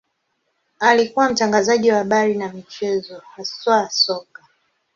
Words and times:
Alikuwa 0.79 1.29
mtangazaji 1.29 1.91
wa 1.91 1.97
habari 1.97 2.35
na 2.37 2.49
michezo, 2.53 3.21
haswa 3.35 3.89
soka. 3.89 4.43